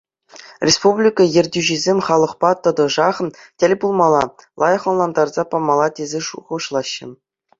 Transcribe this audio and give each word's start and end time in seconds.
Республика 0.67 1.23
ертӳҫисем 1.39 1.99
халӑхпа 2.05 2.51
тӑтӑшах 2.67 3.17
тӗл 3.63 3.73
пулмалла, 3.83 4.23
лайӑх 4.65 4.83
ӑнлантарса 4.93 5.43
памалла 5.51 5.87
тесе 5.99 6.19
шухӑшлаҫҫӗ. 6.29 7.09